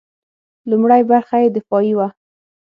لومړۍ 0.69 1.01
برخه 1.11 1.35
یې 1.43 1.49
دفاعي 1.57 1.93
وه. 1.97 2.07